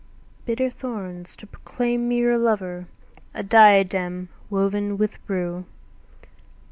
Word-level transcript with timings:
Bitter 0.45 0.71
thorns 0.71 1.35
to 1.35 1.45
proclaim 1.45 2.07
me 2.07 2.17
your 2.17 2.35
lover, 2.39 2.87
A 3.35 3.43
diadem 3.43 4.29
woven 4.49 4.97
with 4.97 5.19
rue. 5.27 5.65